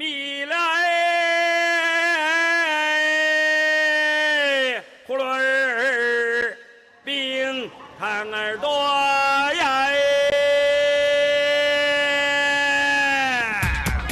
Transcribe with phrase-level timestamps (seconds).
[0.00, 0.54] 米来，
[5.08, 6.56] 葫芦儿，
[7.04, 8.68] 冰糖儿多
[9.56, 9.88] 呀！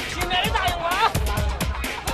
[0.09, 0.91] 新来的大洋娃，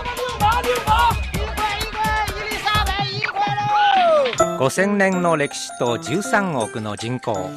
[0.04, 0.91] 六毛六毛，
[1.32, 1.96] 一块一块，
[2.29, 4.61] 伊丽莎白一块喽。
[4.68, 7.48] 5000年の歴史と13億の人口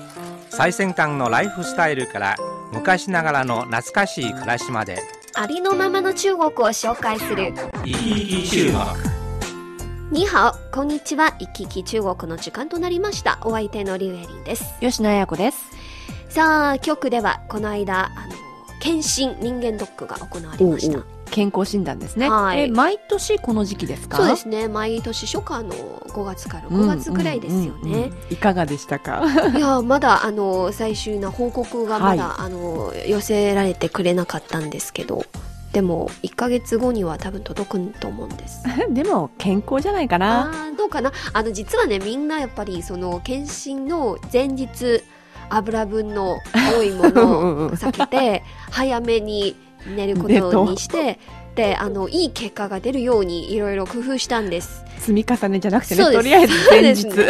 [0.50, 2.38] 最先端のライフスタイルから
[2.71, 5.04] 昔ながらの懐かしい暮らしまで
[5.38, 7.54] ありのままの中国を紹介する。
[7.83, 8.79] 生き生き中国。
[10.10, 11.36] にハオこんにちは。
[11.39, 13.39] 行き来中国の時間となりました。
[13.41, 14.63] お相手のリュウエリンです。
[14.79, 15.71] 吉野彩子です。
[16.29, 18.33] さあ局ではこの間あの
[18.79, 21.00] 検診人間ドックが行われました。
[21.00, 22.30] おうおう健康診断ですね。
[22.30, 24.16] はいえ毎年この時期ですか？
[24.18, 29.21] そうですね毎年初夏の5月から5月ぐらいですよねうんいかがでしたか？
[29.54, 35.25] いやまだあの最終な報告がまだ、あの寄せられてくれなかったんですけど
[35.73, 40.53] でも1ヶ月後には多分届くと思うんです でも健康じゃないかな。
[40.77, 41.11] どうかな？
[41.33, 45.03] あの実はねみんなやっぱりその検診の前日
[45.49, 46.38] 油分の
[46.77, 49.55] 多いものを避けて早めに
[49.88, 51.19] 寝ることにして
[51.55, 56.03] であのいい結果が出るようにいろいろ工夫したんです積み重ねじゃなくてね。
[56.03, 57.03] とりあえず前日。
[57.09, 57.25] で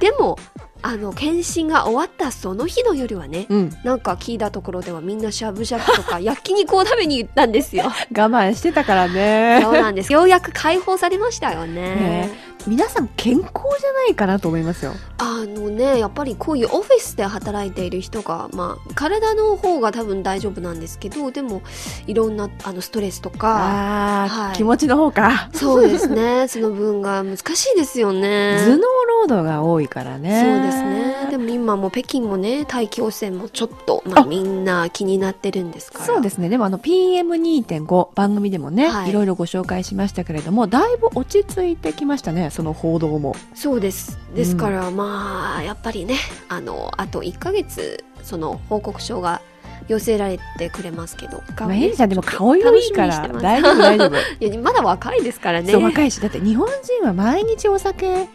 [0.00, 0.38] でも
[0.84, 3.76] あの検診が終わったその日の夜はねうん。
[3.84, 9.70] なんか聞いたところではみんなしゃぶしゃぶとか 焼肉を食べに行ったんですよ 我慢してたからねそ。
[9.70, 12.30] うなんですようやく解放されましたよねね
[12.66, 14.92] 皆さん健康じゃないかなと思いますよ。
[15.18, 21.62] あのねやっぱりこういうオフィスで働いている人が、まあ、体の方が多分大丈夫なんですけどでも
[22.06, 25.50] いろんなあのストレスとかはい気持ちの方か。
[25.52, 28.82] そうですねその分が難しいですよね頭脳
[29.20, 30.42] 労働が多いからね。
[30.42, 36.48] そうですねでも今も北京もね大気汚染もちょっと、まあ、あみんな気になってるんですからそうですね。
[36.48, 43.34] でもあの PM2.5 番組でもね、はいい、ろいろご紹介しましたけれども、だいぶ落ち着いてきましたね、その報道も。
[43.54, 44.18] そうです。
[44.36, 46.16] ですから、まあやっぱりね
[46.50, 49.40] あのあと1ヶ月その報告書が
[49.88, 51.42] 寄せられてくれますけど。
[51.58, 54.16] まあ、エリさんでも顔色いいから大丈夫大丈夫。
[54.44, 55.72] いやまだ若いですからね。
[55.72, 58.28] そう若いし、だって日本人は毎日お酒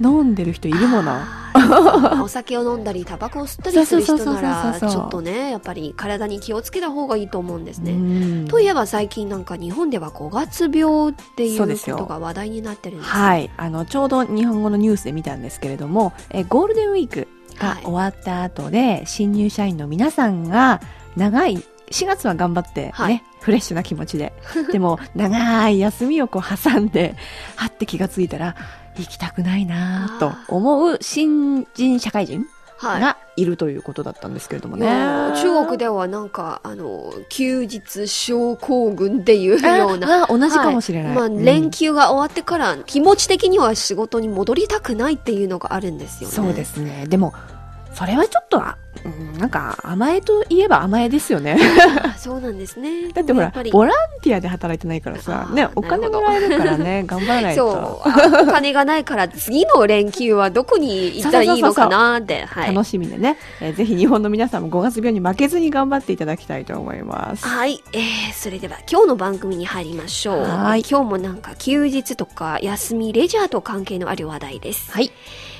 [0.00, 1.12] 飲んでる人いるもの？
[1.12, 7.92] あーお酒を飲んだりタバコを吸ったりする人ならちょっとねやっぱり体に気をつけた方がいいと思うんですね。
[7.92, 8.48] うん。
[8.48, 17.28] といえば最近なんか日本では5月病っていうことが話題になってるんですはい、あのちょうど日本語のニュースで見たんですけれども、えゴールデンウィーク
[17.58, 17.82] がはい。
[17.82, 20.80] 終わった後で、新入社員の皆さんが
[21.16, 21.56] 長い
[21.90, 23.22] 4月は頑張ってね、はい。
[23.40, 24.32] フレッシュな気持ちで。
[24.70, 27.16] でも長い休みをこう挟んで
[27.56, 28.54] はって気がついたら
[29.00, 32.46] 行きたくないなと思う新人社会人
[32.76, 34.86] はいがいるということだったんですけれどもね。
[34.86, 41.14] いや中国ではなんかあの休日症候群っていうようなああ同じかもしれない。
[41.14, 46.34] まあ、うん連休が終わってから気持ち的には仕事に戻りたくないっていうのがあるんですよね。
[46.34, 47.06] そうですね。
[47.06, 47.34] でも、
[47.94, 51.58] それはちょっと、あうんなんか甘えといえば甘えですよね。
[52.04, 53.08] あそうなんですね。
[53.14, 57.72] だってほらボランティアで働いてないからさ、ねお金もらえるからね、 頑張らないと。
[57.72, 67.46] そうあお金がないから次の連休はどこに行ったらいいのかなって はい楽しみでね、えーぜひ日本の皆さんも5月病に負けずに頑張っていただきたいと思います。
[67.46, 68.02] はい、えー、
[68.34, 75.10] それでは今日の番組に入りましょうはい今日もなんか休日とか休みレジャーと関係のある話題です、はい。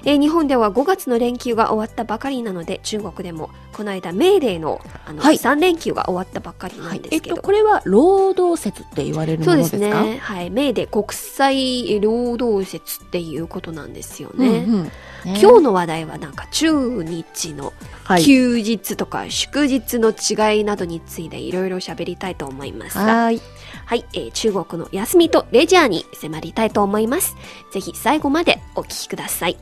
[0.05, 10.19] えー日本では5月の連休が終わったばかりなので中国でもこの間メーデーのあの、はい3連休が終わったばっかりなんですけど、えっと、これは労働節って言われるもそうでのですすかね。
[10.19, 10.51] はい。
[10.51, 14.49] メーデー国際労働節っていうことなんですよね。
[14.49, 14.91] うんうんね
[15.23, 17.75] 今日の話題はなんか中日の
[18.05, 18.25] はい。
[18.25, 22.99] 休日とか祝日の違いなどについていろいろ喋りたいと思います。
[22.99, 23.41] はい。
[23.85, 27.37] はい、えー中国の休みとレジャーに迫りたいと思います。
[27.73, 29.57] ぜひ最後までお聞きください。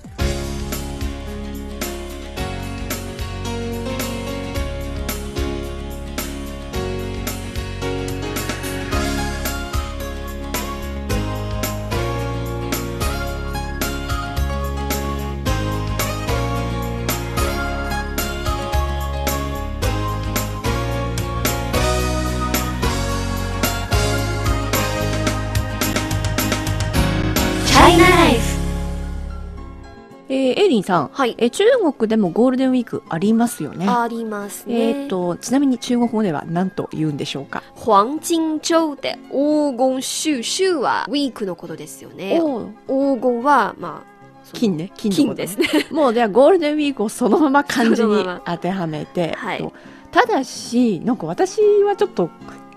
[30.88, 33.86] さん、はいえー中国でもゴールデンウィークありますよね。
[33.88, 35.02] ありますね。
[35.02, 37.62] えっ、と、ちなみに中国語では何と言うんでしょうか？
[37.76, 42.40] 黄金周で黄金週週はウィークのことですよね。
[42.86, 44.18] 黄金は、まあ、
[44.52, 44.92] 金ね。
[44.96, 45.68] 金金ですね。
[45.90, 49.72] もうではゴールデンウィークをそのまま漢字に当てはめて、 はいと
[50.10, 52.30] ただしなんか私はちょっと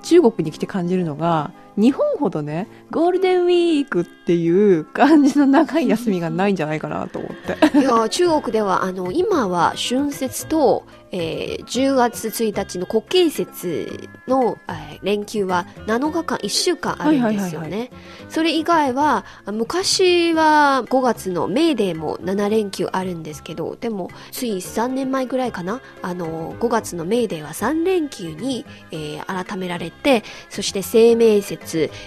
[0.03, 7.31] 中国に来て感じるのが、日本ほどね、ゴールデンウィークっていう感じの長い休みがないんじゃないかなと思っ
[7.71, 7.79] て。
[7.79, 17.91] いや中国ではあの今は春節と、えー10月1日の国慶節の、えー連休は7日間1週間あるんですよね、はいはい
[18.29, 25.81] それ以外はあ昔は5月のメーデーも7連休あるんですけどでもつい3年前ぐらいかな。
[26.01, 31.60] あの5月のメーデーは3連休に、えー改められてそして清明節、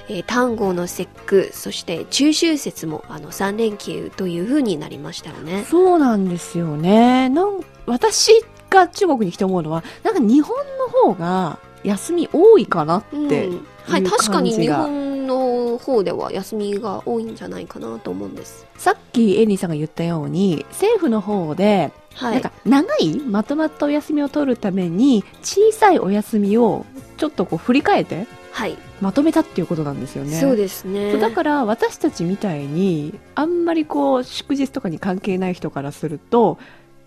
[0.08, 7.28] えー端午の節句そして中秋節もあの3連休という風になりましたよねそうなんですよね。
[7.28, 8.32] なん私
[8.70, 13.46] が中国に来て思うのは、なんか日本の方が休み多いかなって。
[13.46, 18.66] うんはい、確かに日本の方では休みが多いんじゃないかなと思うんです。
[18.78, 22.52] さっきエリーさんが言ったように、政府の方で、はいなんか。
[22.64, 26.86] 長いまとまったお休みを取るために、小さいお休みを
[27.18, 28.26] ちょっとこう振り返ってはい。
[29.00, 30.38] まとめたっていうことなんですよね。
[30.40, 31.18] そうですね。
[31.18, 36.58] だから私たちみたいにあんまりこう祝日とかに関係ない人からすると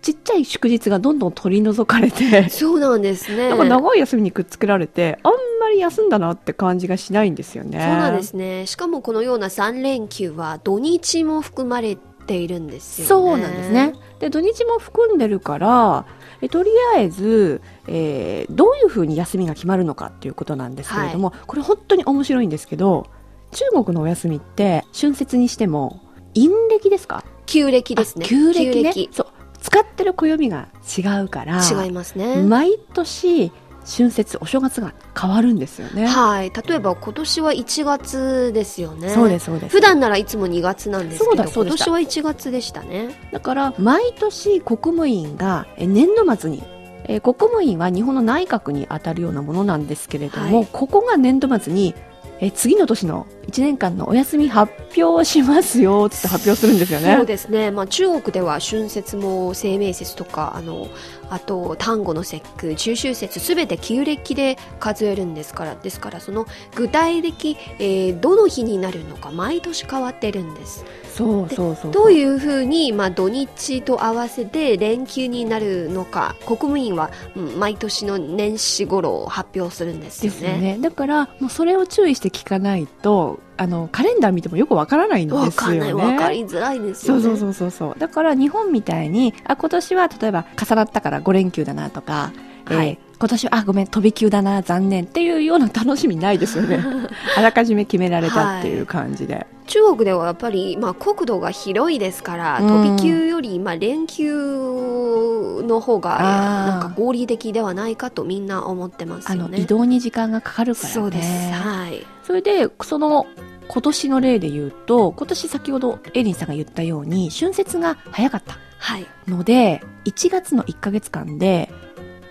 [0.02, 3.48] ちっちゃい祝日がどんどん取り除かれて、そうなんですね。
[3.50, 7.78] なんか長い休みにくっつけられてあんまり休んだなって感じがしないんですよね。
[7.78, 8.66] そうなんですね。
[8.66, 11.96] しかもこのような3連休は土日も含まれ
[12.26, 13.08] ているんですよね。
[13.08, 13.94] そうなんですね。。
[14.20, 16.04] で土日も含んでるから
[16.40, 23.06] えとりあえず、えーどういうふうに休みが決まるのかっていうことなんですけれども、これ本当に面白いんですけど
[23.52, 26.00] 中国のお休みって春節にしても
[26.34, 27.24] 陰暦ですか？
[27.46, 28.24] 旧暦ですね。
[28.26, 28.72] あ旧暦ね。
[28.74, 29.10] 旧暦。
[29.12, 29.26] そう。
[29.60, 32.42] 使ってる暦が違うから違いますね。
[32.42, 33.50] 毎年
[33.88, 36.50] 春節お正月が変わるんですよね、はい。
[36.50, 39.08] 例えば今年は1月ですよね。
[39.10, 43.28] そうですそうです普段ならいつも2月なんですけそうど、だそうでした今年は1月でしたね。
[43.32, 46.62] だから毎年国務院がえ年度末に
[47.04, 51.94] えー国務院は日本の内閣に当たるようなものなんですけれども、はいここが年度末に
[52.40, 57.16] えー次の年の1年間のお休み発表しますよって発表するんですよね。
[57.16, 60.88] そうですね、まあ、中国では春節も清明節とかあの
[61.30, 70.84] あと端午の節句中秋節すべて旧暦で数えるんですからですからその具体的、えーどの日になるのか毎年変わってるんです
[71.14, 80.76] そうそうそうどういうふうに、まあ、土日と合わせて連休になるのか国務院は、うん毎年の年始頃発表するんですでよね。
[80.76, 80.78] ね。
[80.80, 85.92] だから、もうそれを注意して聞かないと、あの、カレンダー見てもよくわからないんですよね。
[85.92, 87.22] わかりづらいですよね。
[87.22, 87.98] そうそうそうそう。
[87.98, 92.32] だから日本みたいに、あ、今年は例えば重なったから5連休だなとか、
[92.64, 96.78] はいえー今年は、あ、ごめん、飛び級だな、残念っていうような楽しみないですよね。
[97.36, 99.48] あらかじめ決められたっていう感じで。
[99.66, 109.58] 中国ではやっぱり、まあ、国土が広いですから、うん飛び級より、まあ、連休の方がなんか合理的ではないかとみんな思ってますあの、よね。
[109.58, 110.94] 移動に時間がかかるからね。
[110.94, 111.52] そうです。
[111.52, 112.06] はい。
[112.22, 113.26] それで、その、
[113.68, 118.58] 今年の例で言うと、今年先ほどエリンさんが言ったように、春節が早かった。
[118.78, 119.06] はい。
[119.26, 121.70] ので1月の1ヶ月間で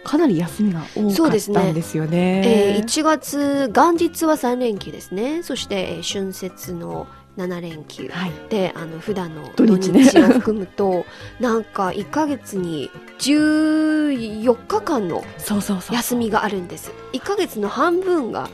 [0.03, 2.75] かなり休みが多かっそうですねたんですよね。
[2.75, 5.43] えー1月、元日は3連休ですね。
[5.43, 7.07] そして、えー春節の
[7.37, 8.07] 7連休。
[8.07, 11.05] はい、で、あの、普段の土土日を含むと、
[11.39, 12.89] なんか1ヶ月に
[13.19, 15.23] 14日間の。
[15.91, 16.91] 休みがあるんです。
[17.13, 18.49] 1ヶ月の半分が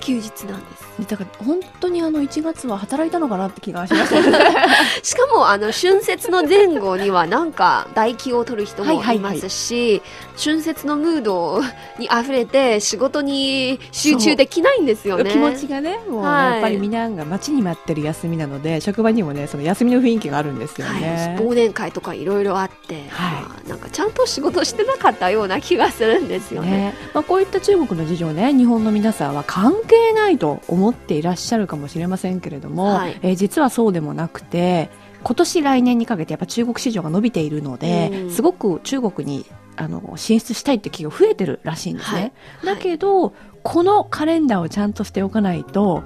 [0.00, 1.08] 休日なんです。
[1.08, 4.56] だから本当にあの1月は働いたのかなって気がしましたね。
[5.02, 10.02] しかもあの春節の前後にはなんか代休を取る人もはいますし、
[10.42, 11.60] 春節のムード
[11.98, 15.30] に溢れて仕事に集中できないんですよね。
[15.30, 21.36] 気持ちがね、もうはいやっぱりみんなが待ちに待ってる休みなので、職場にもね、その休みの雰囲気があるんですよね。
[21.38, 26.70] はい、忘年会とかいろいろあって、はいまあなんかちゃんと仕事してなかったような気がするんですよね。
[26.70, 33.18] ねまあ、こういった中国の事情ね日本の皆さんは関係ないと思っていらっしゃるかもしれませんけれども、はい。
[33.22, 34.90] えー実はそうでもなくて
[35.24, 38.30] 今年来年にかけてやっぱ中国市場が伸びているので、うん。
[38.30, 39.44] すごく中国に
[39.76, 42.76] あの進出したいって企業増えてるらしいんですね、はい。
[42.76, 46.02] だけどこのカレンダーをちゃんとしておかないと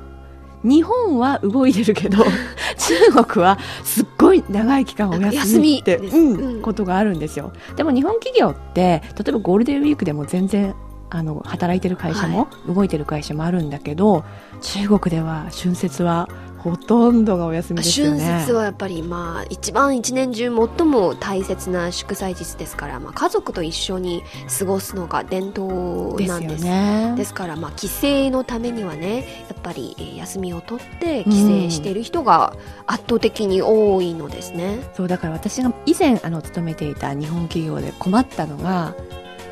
[0.63, 2.25] 日本は動いてるけど
[3.13, 7.53] 中国はすっごい長い期間お休みって、うんことがあるんですよ。
[7.77, 10.75] でも日本企業って例えばゴールデンウィークでも全然
[11.15, 14.25] あの働いてる会社も、動いてる会社もあるんだけど
[14.63, 16.27] 中国では春節は
[16.57, 18.41] ほとんどがお休みですよ春ね。
[18.41, 20.45] 節はやっぱりまあ一番一年中
[20.79, 24.23] 最も大切な祝祭日ですから、まあ、家族と一緒に
[24.59, 26.65] 過ごすのが伝統なんです。
[26.65, 27.15] ね。
[27.17, 32.55] ですから、まあ、帰省のためにはねやっぱりえー休みを取って帰省している人が
[32.87, 34.79] 圧倒的に多いのですね。
[34.95, 38.95] そうだから私が以前あの勤めていた日本企業で困ったのが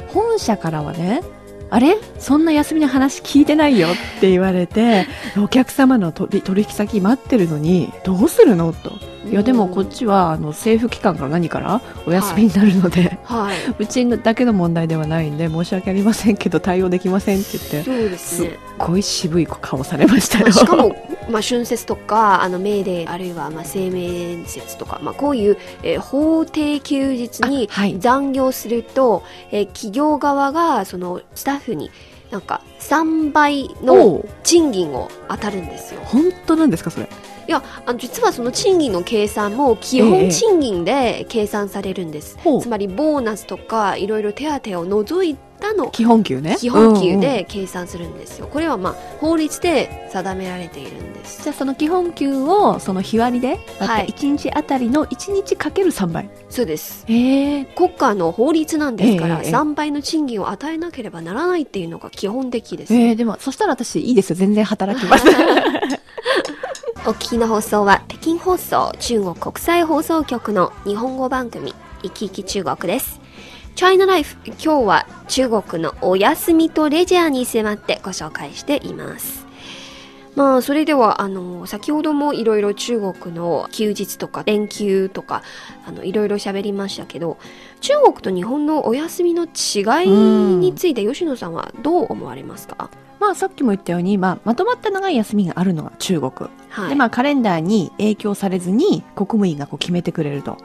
[0.09, 1.23] 本社からはね
[1.71, 1.97] あれ？
[2.19, 5.07] そんな休みの話聞いてないよって言われて、
[5.43, 8.73] お客様の取取引先待ってるのに、どうするの？
[8.73, 8.93] と。
[9.31, 13.57] いや、でもこっちは、あの、政府機関から何からお休みになるので、はい。
[13.79, 18.59] うちだけの問題ではないんで、申し訳ありませんけど、対応できませんって言って、そうですすっね。
[18.79, 20.47] ごい渋い顔されましたよ。
[20.47, 20.97] まあ、しかも、
[21.31, 27.69] まあ、春節とか、あの、メーデー、あるいは、まあ、生命節とか、まあ、こういう、えー法定休日に
[27.99, 31.91] 残業すると、えー企業側が、その、スタッフに、
[32.31, 36.01] なんか、3倍おのう賃金を当たるんですよ。
[36.05, 37.09] 本当なんですか、それ？
[37.49, 42.39] いや、あの、実はその賃金の計算も、基ええ本賃金で計算されるんです。
[42.39, 46.57] ほうつまり、ボーナスとか、いろいろ手当を除いたの基本給ね。
[46.59, 48.49] 基本給で計算するんですよ。
[48.49, 51.43] これはまあ法律で定められているんです。
[51.43, 56.31] じゃあその基本給をその日割りで割はいって1日あたりの1日かける3倍。
[56.49, 57.05] そうです。
[57.07, 62.95] 国家の法律なんですから、ええええ3倍の賃金を与えなければならないっていうのが基本的です。
[62.95, 64.37] えー、でもそしたら私いいですよ。
[64.37, 65.25] 全然働きます。
[67.07, 71.75] お聞きの放送は北京放送中国国際放送局の日本語番組
[72.05, 73.21] 「いきいき中国」です。
[73.75, 79.47] チャイナライフ今日は中国のお休みとレジャーに迫ってご紹介しています。
[80.37, 85.43] まあそれではあの先ほどもいろいろ中国の休日とか連休とか
[85.87, 87.37] あのいろいろ喋りましたけど
[87.81, 96.51] 中国と日本のお休みの違いについて吉野さんはどう思われますか、まあさっきも言ったように、まあ、まとまった長い休みがあるのが中国。
[96.69, 100.59] はい、でまあカレンダーに影響されずに国務院がこう決めてくれると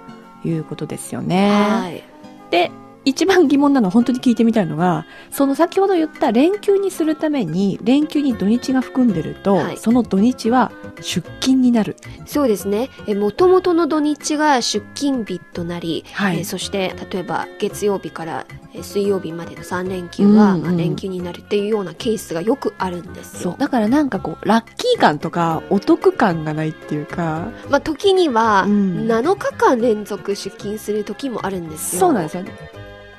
[0.44, 1.50] いうことですよね。
[1.50, 2.04] はい
[2.52, 2.72] で
[3.06, 10.72] 一番疑問なのは本当に聞いてみたいのがその先ほど言った連休にするために連休に土日が含んでると、はいその土日は
[11.02, 11.96] 出勤になる。
[12.26, 12.90] そうですね。
[13.08, 23.52] え、もともとの土日が出勤日となり、はいえそして、例えば月曜日からえ水曜日までの3連休は、連休になるっていうようなケースがよくあるんですよ。
[23.52, 32.00] そうだからなんかこうラッキー感とかお得感がないっていうかまあ、時には、うん7日間連続出勤する時もあるんですよ。
[32.00, 32.52] そうなんですよね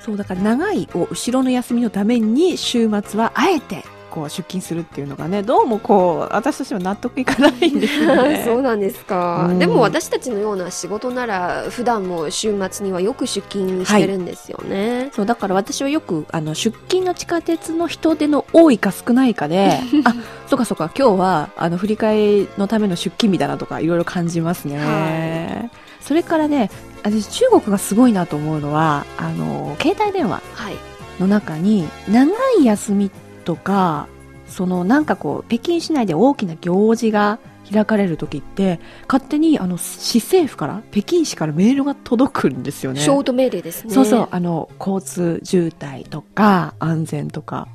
[0.06, 8.42] そうだから長いお後ろの休みのために週末はあえてこう出勤するっていうのがねどうもこう私としては納得いかないんですよね。
[8.46, 9.58] そうなんですか、うん。
[9.58, 20.14] でも私たちのような仕事なら普段も週末にはよく出勤してるんですよね、そうだから私はよくあの出勤の地下鉄の人手の多いか少ないかで あ
[20.46, 25.68] そうかそうか今日はあの振り替えのための出勤日だなとかいろいろ感じますね、は
[26.00, 26.70] それからね
[27.10, 30.74] 私中国がすごいなと思うのはあの携帯電話はい。
[31.20, 33.10] の中に長い休み
[33.44, 34.06] とか
[34.48, 37.38] そのなんかこう北京市内で大きな行事が
[37.72, 43.00] 開かれる時って勝手にあの市政府から北京市からメールが届くんですよね。
[43.00, 43.92] ショート命令ですね。
[43.92, 44.28] そうそう。
[44.30, 47.68] あの交通渋滞とか安全とか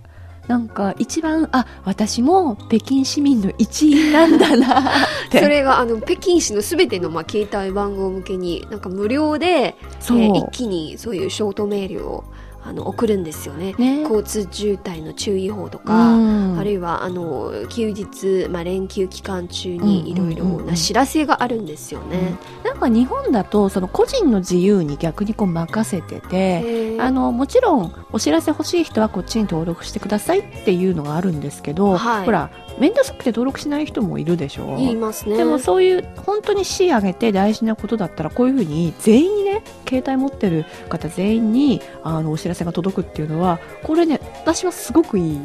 [0.52, 4.82] なんか一番あ私も北京市民の一員なんだな。
[4.82, 4.84] っ
[5.32, 12.26] てそれがあの北京市のすべてのまあ携帯番号向けになんか無料で、えー一気にそういうショートメールを
[12.64, 13.74] あの送るんですよね。
[13.78, 14.02] ね。
[14.02, 16.60] 交通渋滞の注意報とうか、ん。
[16.60, 20.52] あるいはあの休日、まあ、連休期間中うんにいろいろうん。
[20.52, 22.36] うんうんな知らせがあるんですよね。
[22.64, 32.26] なんか日本だとその個人の自由に逆にこう任せてて、あのもちろんお知らせ欲しい人はこっちに登録してくださいっていうのがあるんですけど、はい。
[32.26, 35.38] ほら面倒くさくて登録しない人もいるでしょ言いますね。
[35.38, 45.40] でもそういう本当に市上げて大事なことだったらこういうふうに全員にね携帯持ってる方全員にあのお知らせが届くっていうのはこれね私はすごくいい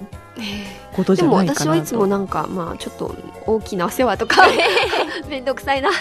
[0.93, 3.15] ことじゃないかなと私はいつもなんかまあちょっと
[3.47, 4.43] 大きなお世話とか
[5.29, 5.93] めんどくさいなっ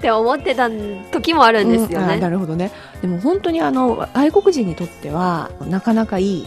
[0.00, 0.68] て思ってた
[1.10, 2.06] 時もあるんですようん。
[2.20, 2.70] なるほどね
[3.00, 6.46] でも本当にあの外国人にとってはなかなかいい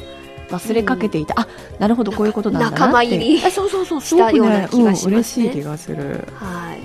[0.51, 1.47] 忘れかけていた、あ
[1.79, 2.79] なるほどこういうことなんだなって。
[2.81, 5.07] 仲間入りあそうそうそうすしたようごくねな気がしますね。
[5.07, 6.27] うん、嬉しい気がする。
[6.35, 6.79] はい。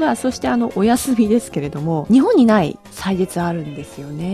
[0.00, 4.24] まあそしてあのお休みですけれども日本にない祭日あるんですよえね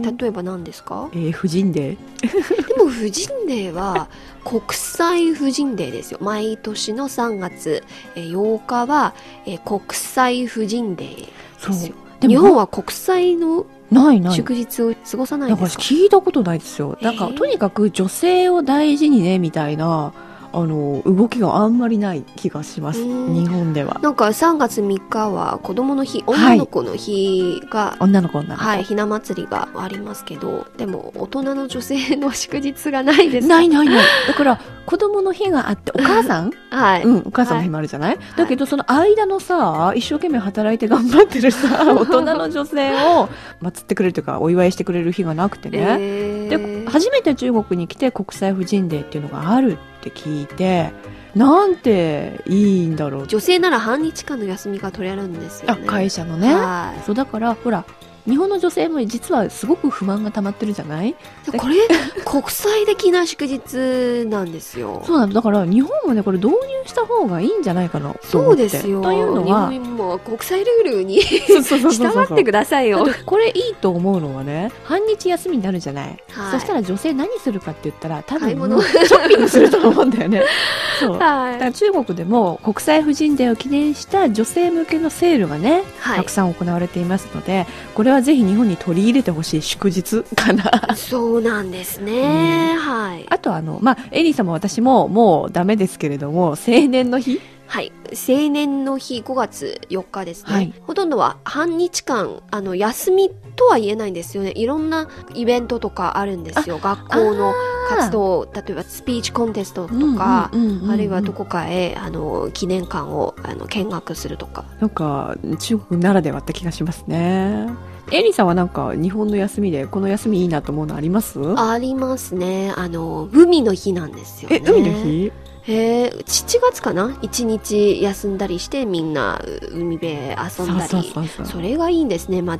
[0.00, 1.10] ー、例えば何ですか？
[1.12, 2.66] えー婦人デー。
[2.68, 4.08] でも婦人デーは
[4.42, 6.18] 国際婦人デーですよ。
[6.22, 7.82] 毎年の3月
[8.16, 9.12] えー8日は、
[9.44, 11.94] えー国際婦人デーですよ。
[12.28, 14.34] 日本は国際のないない。
[14.34, 16.98] 祝日を過ごさないなんですか聞いたことないですよ。
[17.00, 17.36] なんか、えー。
[17.36, 20.12] とにかく女性を大事にね、みたいな、
[20.54, 23.00] あの、動きがあんまりない気がします。
[23.00, 23.98] うん日本では。
[24.02, 28.62] なんか3月3日は子供の日、女の子の日が、女の子女の子。
[28.62, 33.48] はい、ひな祭りがありますけど、でも大人の女性の祝日がないです。
[33.48, 34.04] ないないない。
[34.28, 36.52] だから、子供の日があって、お母さん？
[36.70, 37.04] はい。
[37.04, 43.28] うん、お母さんの日もあるじゃない、だけど、その間のさ、一生懸命働いて頑張ってるさ、 大人の女性を
[43.62, 45.96] 祀ってくれるというか、お祝いしてくれる日がなくてね。
[45.98, 50.92] えーで初めて中国に来て国際婦人デーっていうのがあるって聞いて
[51.34, 53.26] なんていいんだろう。
[53.26, 55.86] 女性なら半日間の休みが取れるんですよあね。
[55.86, 56.54] 会社のね。
[56.54, 57.02] はい。
[57.04, 57.84] そうだからほら
[58.26, 61.14] 日本の女性も実はすごく不満が溜まってるじゃない？
[61.50, 61.76] でこれ
[62.24, 65.02] 国際的な祝日なんですよ。
[65.04, 65.42] そうなのだ。
[65.42, 69.00] から日本もねこれ導入した方がいいんじゃないかなとそうですよ。
[69.02, 73.06] というのは日本も国際ルールに そうそうそうそう従ってくださいよ。
[73.24, 76.52] これいいと思うのはね半日休みになるじゃない、はい。
[76.52, 80.42] そしたら女性何するかって言ったら多分ショッピングすると思うんだよね。
[81.00, 81.18] そう。
[81.18, 86.18] だはから中国でも国際婦人デーを記念した女性向けのセールがね、はい。
[86.18, 86.34] たく。
[86.34, 90.94] さん行われていますのでこれはぜひ日本に取り入れてほしい祝日かな。
[90.96, 92.74] そうなんですね。
[92.76, 93.24] はい。
[93.28, 97.40] あとあのまあエリーさんも私ももうダメですけれども青年の日？
[97.66, 97.92] はい。
[98.12, 100.52] 青年の日5月4日ですね。
[100.52, 104.52] はいほとんどは半日間、あの、休みとは言えないんですよね。
[104.54, 106.78] いろんなイベントとかあるんですよ。
[106.78, 107.54] 学校の
[107.88, 114.64] 活動、例えばスピーチコンテストとか、あるいはどこかへ、あの、記念館を、あの、見学するとか。
[114.80, 117.68] なんか中国ならではって気がしますね
[118.12, 121.40] エリーさんはなんか日本の休みでこの休みいいなと思うのあります？
[121.56, 122.72] ありますね。
[122.76, 124.62] あの、海の日なんですよね。
[124.64, 125.32] え海の日？
[125.66, 127.18] へえ、7月かな？
[127.22, 129.40] 一日休んだりしてみんな
[129.70, 131.12] 海辺遊んだり。
[131.44, 132.42] それがいいんですね。
[132.42, 132.58] まあ、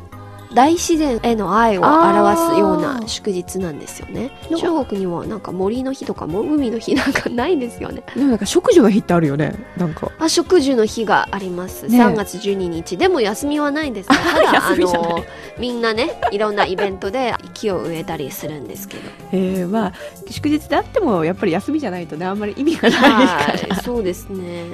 [0.55, 4.31] 大自然への愛を表すような祝日なんですよね。
[4.51, 8.03] 中国にはなんか森の日とかも海の日なんかないんですよね。
[8.15, 11.87] でもなんか植樹の日ってあるよねなんかあ、植樹の日があります。
[11.87, 12.97] ね3月12日。
[12.97, 14.17] でも休みはないんですね。
[14.33, 15.25] ただ、あの、
[15.59, 19.03] みんなね、いろんなイベントで木を植えたりするんですけど。
[19.33, 19.93] えー、まあ
[20.31, 24.65] 祝日であってもやっぱり休みじゃないとねあんまり意味がないですから、はい、そうですね。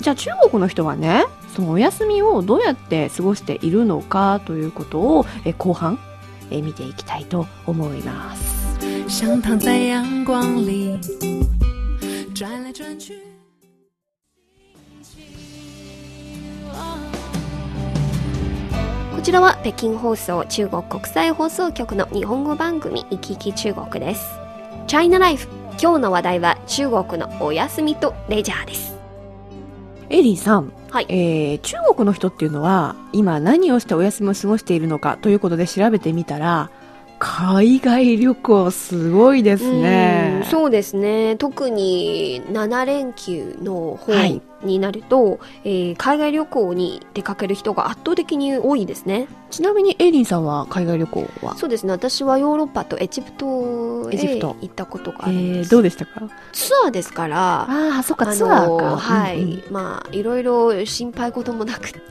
[0.00, 5.98] じゃあ中国の人はねそのお休みをどうやって過ごしているのかということをえ後半
[6.50, 8.78] え見ていきたいと思います
[9.08, 10.98] 像躺在阳光里，
[12.34, 13.14] 转来转去。
[19.14, 24.26] こちらは北京放送中国国際放送局の日本語番組「いきいき中国」です。
[24.86, 25.46] チャイナライフ
[25.80, 28.96] 今日の話題は中国のお休みとレジャーです。
[30.08, 31.06] エリーさん、はい。
[31.08, 36.70] えー中国の人っていうのは今何をしてお休みを過ごしているのかということで調べてみたら
[37.18, 40.40] 海外旅行すごいですね。
[40.42, 41.36] うんそうですね。
[41.36, 44.40] 特に7連休の方はい。
[44.64, 51.56] になると、えー海外旅行に出かける人が圧倒的に多いですねちなみにエリーさんは海外旅行は？
[51.56, 51.92] そうですね。
[51.92, 54.56] 私はヨーロッパとエジプトへエジプト。
[54.60, 56.22] 行ったことがえあるんです、ー、どうでしたか？
[56.52, 57.66] ツアーですからあ
[57.98, 59.50] あそっかあツアーか、のはい、うん。
[59.52, 62.00] うんまあいろいろ心配事もなくて。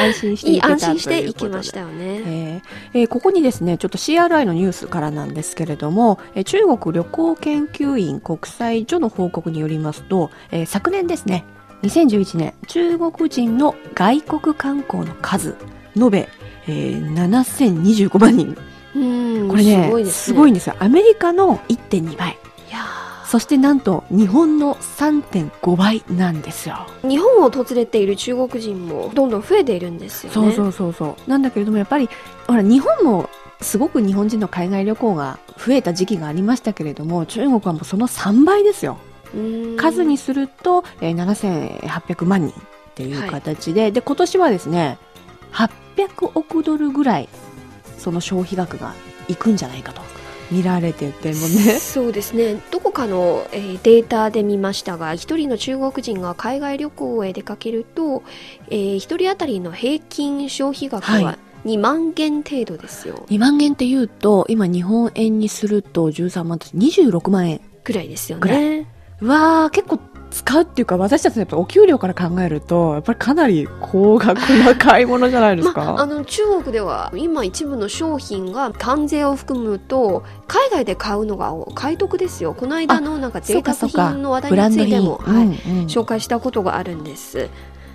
[0.00, 1.94] 安心して行けた安心して行きましたよね。
[2.04, 11.44] えーえーここにですねちょっと CRI のニュースからなんですけれども、えー中国旅行研究院国際所の報告によりますと、えー昨年ですね
[11.82, 15.56] 2011年中国人の外国観光の数
[15.96, 16.28] 延べ、
[16.66, 18.56] えー7025万人。
[18.94, 18.98] う
[19.44, 20.76] んこれねすごいですごいんですよ。
[20.78, 22.38] アメリカの1.2倍。
[22.68, 22.84] いや
[23.26, 26.86] そしてなんと日本の3.5倍なんですよ。
[27.02, 30.34] ー日本を訪れている中国人もどんどん増えているんですよね。
[30.34, 31.30] そうそうそうそう。
[31.30, 32.08] なんだけれどもやっぱり
[32.46, 33.28] ほら日本も
[33.60, 38.98] すごく日本人の海外旅行が増えた時期がありましたけれども中国はもうその3倍ですよ。
[39.34, 39.76] うん。
[39.76, 42.62] 数にすると、えー7800万人っ
[42.94, 44.98] ていう形で、で今年はですね
[46.06, 47.28] 800億ドルぐらい
[47.98, 48.94] その消費額が
[49.28, 50.00] いくんじゃないかと。
[50.50, 51.78] 見られててもね。
[51.78, 52.60] そうですね。
[52.72, 58.24] どこかの、えーデータで見ましたが一人の中国人が海外旅行へ出かけると、
[58.68, 68.88] えー一人当たりの平均消費額はは2万元程度ですよ、2万元っていうと今日本円にすると13万です26万円ぐらいですよね。
[69.20, 70.00] うわー結構
[70.30, 82.54] 使うっていうか私たちのやっぱお給料から考えるとやっぱりかなり高額な買い物じゃないですか、 まあ、あの中国では今一部の商品が関税を含むと海外で買うのが買い得ですよ。
[82.54, 85.50] この間のなんか贅沢品の話題についても、はい
[85.88, 87.48] 紹介したことがあるんです、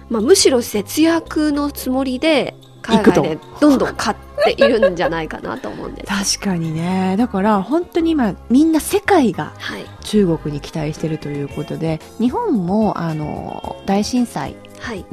[0.09, 6.37] まあ、むしろ節約のつもりで海外でどんどん買っているんじゃないかなと思うんです。
[6.37, 7.15] 確かにね。
[7.17, 9.85] だから本当に今みんな世界がはい。
[10.05, 14.55] 中国に期待してるということで日本もあの大震災はい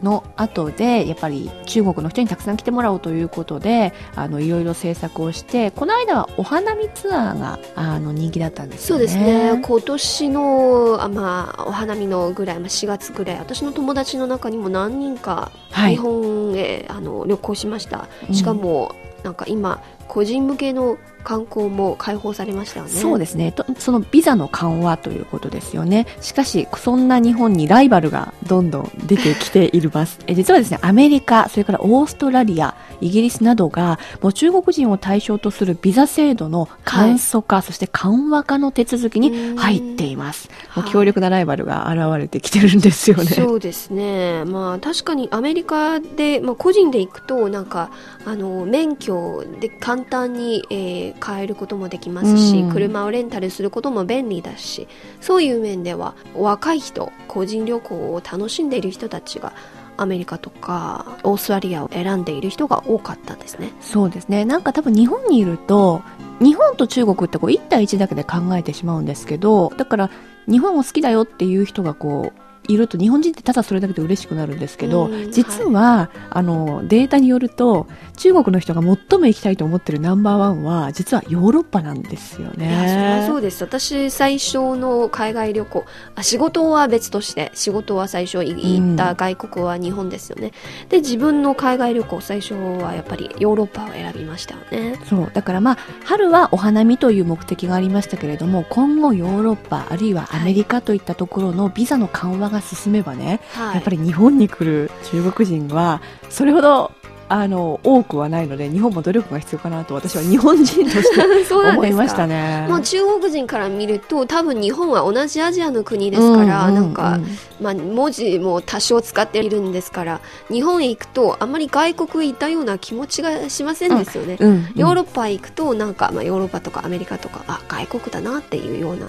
[0.03, 9.07] の後でやっぱり中国の人にたくさん来てもらおうということであのいろいろ政策をしてこの間はお花見ツアーがあの人気だったんですよね。
[9.07, 9.61] そうですね。
[9.63, 15.93] 今年のあ、まあ、お花見のぐらい、まあ、4月ぐらい私の友達の中にも何人かはい。
[15.93, 18.09] 日本へ、あの旅行しました。
[18.29, 18.35] うん。
[18.35, 22.91] しかも、なんか今個人向けの観光も開放されましたよね。
[22.91, 23.53] そうですね。
[23.53, 26.07] とそのビザの緩和ということですよね。
[26.21, 40.49] しかしそんな日本にライバルがどんどん出てきているます え実はですねアメリカそれからオーストラリアイギリスなどがもう中国人を対象とするビザ制度の簡素化、そして緩和化の手続きに入っています。
[40.77, 43.25] もう強力なライバルが現れてきてるんですよね。
[43.35, 44.45] そうですね。
[44.45, 47.91] まあ確かにアメリカで、まあ個人で行くと、なんか、
[48.25, 54.88] あの、免許で簡単に、えー買えることもできますし、うん車をレンタルすることも便利だし、
[55.20, 59.53] そういう面では若い人、個人旅行を楽しんでいる人たちが、
[59.96, 63.72] アメリカとかオーストラリアを選んでいる人が多かったんですね。
[63.81, 64.44] そうですね。
[64.44, 66.03] なんか多分日本にいると、
[66.40, 70.11] 日本と中国ってこう1対1だけで考えてしまうんですけど、だから
[70.48, 83.25] 日本を好きだよっていう人がこう、いると日本人ってただそれだけで嬉しくなるんですけど、うん実は、あのデータによると中国の人が最も行きたいと思ってるナンバーワンは実はヨーロッパなんですよいや、それはね。
[83.27, 83.62] そうです。
[83.64, 90.53] 私、最初の海外旅行、あ仕事は別として、仕事は最初い行った外国は日本ですよね。
[90.88, 94.98] で、自分の海外旅行、最初はやっぱりヨーロッパを選びましたよね。
[95.09, 103.75] そうだからまあ春はお花見という目的がありましたけれども今後ヨーロッパあるいはアメリカといったところのビザの緩和が進めばね、はい。
[103.77, 106.93] やっぱり日本に来る中国人はそれほど
[107.33, 112.67] あの多くはないので日本も努力が必要かなと私は日本人として 思いましたね。
[112.69, 117.19] もう中国人から見ると多分日本は同じアジアの国ですから、うなんか、
[117.61, 124.37] うまあ、文字も多少使っているんですから日本へ行くとあんまり外国へ行ったような気持ちがしませんですよね。
[124.38, 129.07] うんヨーロロッパへ行くとなんか、まあ、ヨーロッパとかアメリカとかあ外国だなっていうような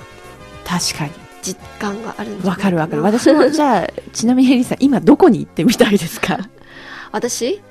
[0.66, 1.12] 確かに
[1.44, 3.02] 実感があるんじゃないわかるわかる。
[3.04, 6.40] な私もじゃあちなみにヘリーさん今どこに行ってみたいですか？
[7.12, 7.62] 私？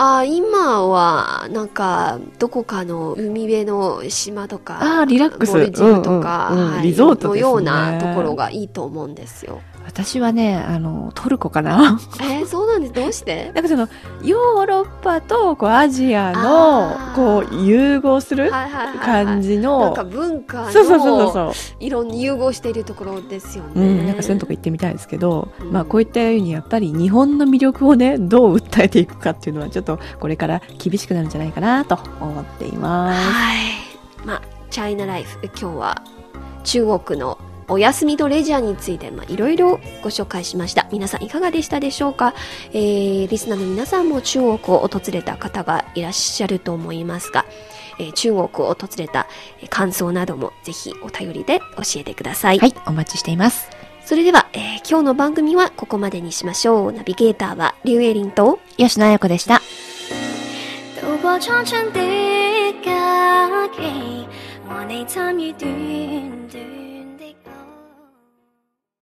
[0.00, 5.50] あ今はなんかどこかの海辺の島とかあーリラックス。
[5.52, 6.72] モルディブとか、うんうんうん。
[6.74, 7.40] はいリゾートね。
[7.40, 9.60] のようなところがいいと思うんですよ。
[9.88, 11.98] 私はねあのトルコかな。
[12.20, 12.92] えー、そうなんです。
[12.92, 13.50] どうして？
[13.56, 13.88] なんかその
[14.22, 21.52] ヨーロッパとこうアジアのこう融合するはいはいはいはい感じの、なんか文化そうそうそうのそう。
[21.80, 23.70] いろんに融合しているところですよね。
[23.76, 25.72] うん、なんかそういうとこ行ってみたいですけど、うん。
[25.72, 33.30] まあこういったようにやっぱり日本の魅力をねどう訴えていくかっていうのはちょっとこれから厳しくなるんじゃないかなと思っています。
[33.30, 34.26] はい。
[34.26, 36.02] まあ、チャイナライフ、今日は
[36.64, 40.88] 中国のお休みとレジャーについて、まあ、いろいろご紹介しました。
[40.90, 42.34] 皆さんいかがでしたでしょうか？
[42.72, 47.44] えー、リスナーの皆さんも中国を訪れた方がいらっしゃると思いますが、
[47.98, 49.26] えー中国を訪れた
[49.60, 52.58] えー感想などもぜひお便りで教えてください。
[52.58, 53.68] はい、お待ちしています。
[54.04, 56.92] それでは、えー今日の番組はここまでにしましょう。
[56.92, 59.60] ナビゲーターはリュウエリンと吉野彩子でした。